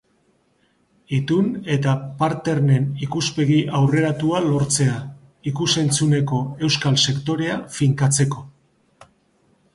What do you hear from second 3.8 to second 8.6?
aurreratua lortzea, ikus-entzunezko euskal sektorea finkatzeko.